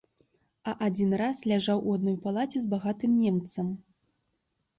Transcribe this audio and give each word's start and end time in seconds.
А 0.69 0.73
адзін 0.85 1.09
раз 1.21 1.41
ляжаў 1.51 1.83
у 1.87 1.93
адной 1.99 2.15
палаце 2.25 2.57
з 2.65 2.71
багатым 2.73 3.11
немцам. 3.21 3.67